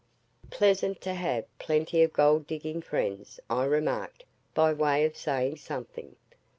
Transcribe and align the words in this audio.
"Pleasant 0.49 0.99
to 1.01 1.13
have 1.13 1.45
plenty 1.59 2.01
of 2.01 2.11
gold 2.11 2.47
digging 2.47 2.81
friends," 2.81 3.39
I 3.51 3.65
remarked, 3.65 4.23
by 4.55 4.73
way 4.73 5.05
of 5.05 5.15
saying 5.15 5.57
something. 5.57 6.15